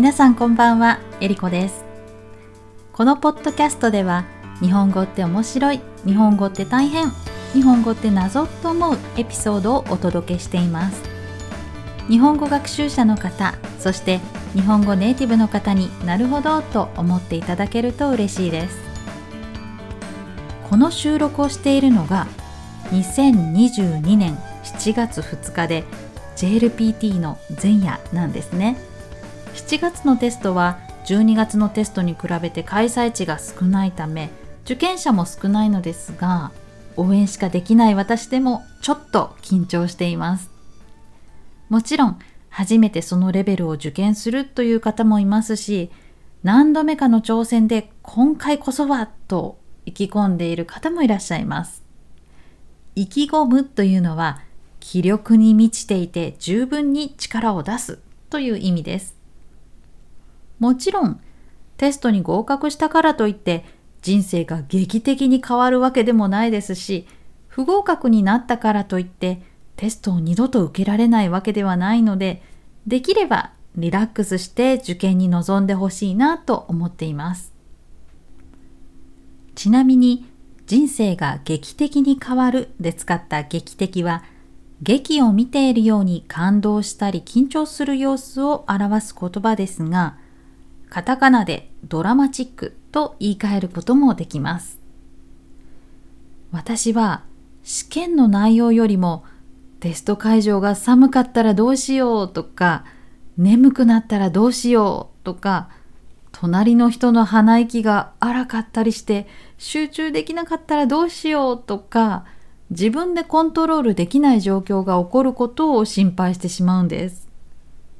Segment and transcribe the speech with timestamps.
[0.00, 1.84] 皆さんこんばんは、えりこです。
[2.94, 4.24] このポッドキャストでは、
[4.62, 7.10] 日本語って面白い、日本語って大変、
[7.52, 11.02] 日本語って謎と思うエピソードをお届けしています。
[12.08, 14.20] 日本語学習者の方、そして
[14.54, 18.78] 日本語ネイティブの方になるほどと思っていただけると嬉しいです。
[20.70, 22.26] この収録をしているのが
[22.84, 25.84] 2022年7月2日で
[26.36, 28.88] JLPT の前夜なんですね。
[29.54, 34.30] 7月のテストは12月のテストに比べて開催地が少ないため
[34.64, 36.52] 受験者も少ないのですが
[36.96, 40.50] 応援しかできない私でもちょっと緊張しています。
[41.68, 42.18] もちろん
[42.48, 45.90] 初めてそのレベルを受験するという方もいますし
[46.42, 51.82] 何度目かの挑戦で今回こそはと意気込んでいる方もいらっしゃいます。
[52.96, 54.40] 意気込むというのは
[54.80, 57.98] 気力に満ちていて十分に力を出す
[58.30, 59.19] という意味です。
[60.60, 61.20] もちろん
[61.76, 63.64] テストに合格したからといって
[64.02, 67.08] 人生が劇的に変わるわけでもないですし
[67.48, 69.42] 不合格になったからといって
[69.76, 72.42] テストを二度と受けられないわけではないので
[72.86, 77.52] できればリラックスして受験に臨んでほしいなと思っています。
[79.54, 80.26] ちなみに
[80.66, 84.22] 人生が劇的に変わるで使った劇的は
[84.82, 90.16] 劇を見ているように感動したり緊張する様子を表す言葉ですが
[90.90, 94.80] カタカナでドラマチックと言い換えることもできます。
[96.50, 97.22] 私は
[97.62, 99.24] 試験の内容よりも
[99.78, 102.84] テスト会場が寒かったらどうしようとか
[103.38, 105.70] 眠くなったらどうしようとか
[106.32, 112.24] 隣の人の鼻息が荒かったりして集中できなかったらどうしようとか
[112.70, 117.29] 自分でコントロールできない状況が起こることを心配してしまうんです。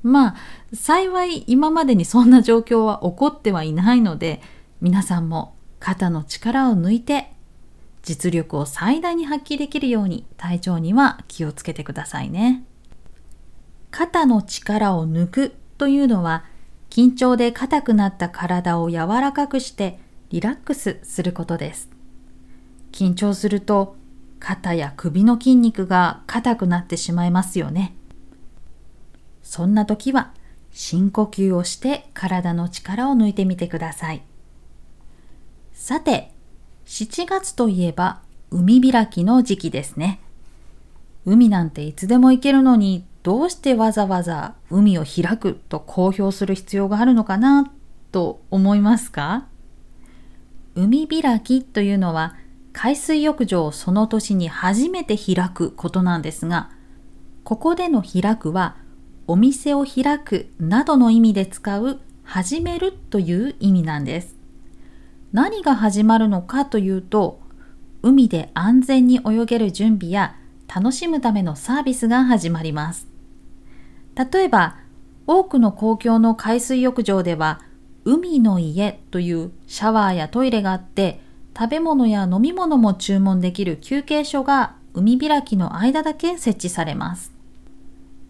[0.02, 0.36] まあ
[0.74, 4.40] 幸い今までにそんな状況は起こってはいないので
[4.80, 7.32] 皆さんも肩の力を抜いて
[8.02, 12.64] 実力を最大に発揮できるように体調には気をつけてくださいね。
[13.90, 16.44] 肩の力を抜くというのは
[16.88, 19.98] 緊張で硬くなった体を柔らかくして
[20.30, 21.90] リラックスすることです。
[22.92, 23.96] 緊張すると
[24.38, 27.94] 肩や首の筋肉が硬くなってしまいますよね。
[29.50, 30.30] そんな時は
[30.70, 34.22] 深呼吸をして体の力を抜いてみてください。
[35.72, 36.32] さて、
[36.86, 38.20] 7月といえば
[38.52, 40.20] 海開きの時期ですね。
[41.26, 47.72] 海なんていつでも行けるのにどうしてわざわざ海を開くと公表する必要があるのかな
[48.12, 49.48] と思いますか？
[50.76, 52.36] 海開きというのは
[52.72, 56.70] 海水浴場をその年に初めて開くことなんですが、
[57.42, 58.76] ここでの開くは
[59.26, 64.36] お店を開くなどの意味で使う始めるという意味なんです。
[65.32, 67.40] 何が始まるのかというと、
[68.02, 70.36] 海で安全に泳げる準備や
[70.72, 73.06] 楽しむためのサービスが始まります。
[74.14, 74.76] 例えば、
[75.26, 77.60] 多くの公共の海水浴場では、
[78.04, 81.20] 海の家というシャワーやトイレがあって、
[81.56, 87.32] 食べ物や飲み物も注文できる休憩所が海開きの間だけ設置されます。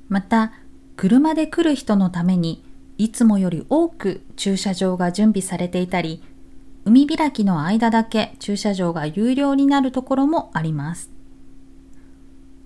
[0.09, 0.53] また、
[1.01, 2.63] 車で来る人のために
[2.99, 6.23] いつもより多く駐車場が準備されていたり、
[6.85, 11.11] 海開きの間だけ駐車場が有料になるところもあります。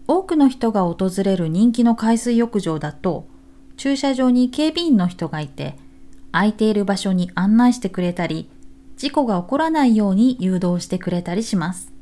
[0.08, 3.28] 多くの人が訪れる人気の海水浴場だと、
[3.76, 5.76] 駐車場に警備員の人がいて、
[6.32, 8.50] 空いている場所に案内してくれたり、
[8.96, 11.92] 事故が起こらないように誘導してくれたりします。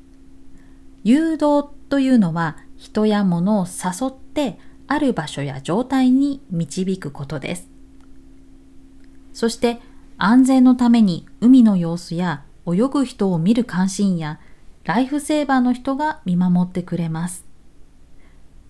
[1.05, 7.69] 誘導というのは人や物を誘ってある場所や状態に導くことです。
[9.33, 9.81] そして
[10.19, 14.39] 安全のために海の様子や泳ぐ人を見る関心や
[14.85, 17.45] ライフセーバーの人が見守ってくれます。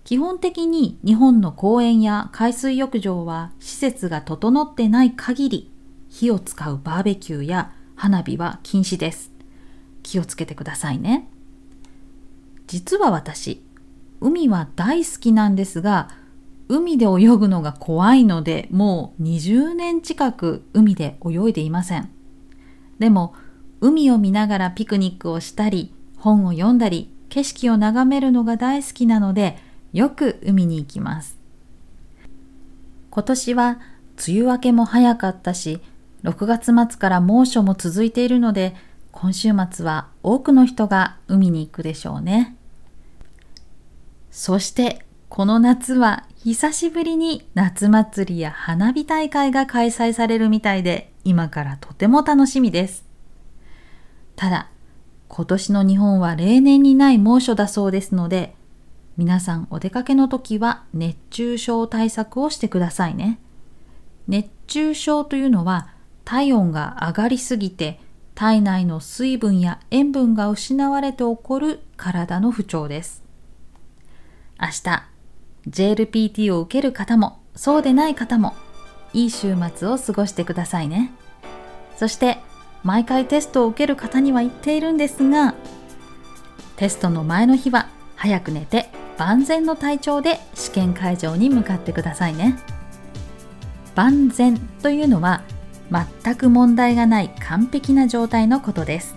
[0.03, 5.71] 基本的に日本の公園や海水浴場は施設が整ってない限り
[6.09, 9.31] 火を使うバーベキューや花火は禁止です。
[10.03, 11.29] 気をつけてくださいね。
[12.67, 13.63] 実は私、
[14.23, 16.09] 海は大好きなんですが
[16.69, 22.09] 海で泳ぐのが怖いのでもう20年近く海で泳いでいません
[22.99, 23.35] でも
[23.81, 29.57] 海を見ながらピクニックをしたり本を読んだり景色を眺めるのが大好きなので
[29.91, 31.37] よく海に行きます
[33.11, 33.79] 今年は
[34.25, 35.81] 梅雨明けも早かったし
[36.23, 38.73] 6月末から猛暑も続いているので
[39.11, 42.55] 今週末は多くの人が海に行くでしょうね。
[44.33, 53.05] そしてこの夏は久しぶりに夏祭りや花火大会が開催されるみたいで今からとても楽しみです。
[54.35, 54.71] ただ、
[55.27, 58.55] 今年の日本は例年にない猛暑だそうですので、
[59.17, 63.39] 皆さんお出かけの時は熱中症対策をしてくださいね。
[64.27, 65.93] 熱中症というのは
[66.25, 67.99] 体温が上がりすぎて
[68.33, 73.22] 体内の水分や塩分が失われて起こる体の不調です。
[74.63, 75.03] 明日、
[75.67, 78.55] JLPT を受ける方もそうでない方も
[79.11, 81.11] いい週末を過ごしてくださいね。
[81.97, 82.37] そして
[82.81, 85.53] 毎回テストを受ける方には言っているんですが
[86.77, 92.57] テストの前の日は早く寝て万全の体調で試験会場に向かってくださいね。
[93.95, 95.43] 万全というのは
[96.23, 99.15] 全く問題がない完璧な状態のことです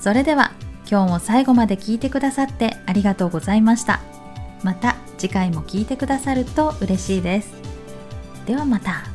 [0.00, 0.52] それでは
[0.92, 4.02] 今日も最後まで聞いてくださってありがとうございました
[4.62, 7.54] また次回も聞いてくださると嬉しいです
[8.44, 9.11] ではまた。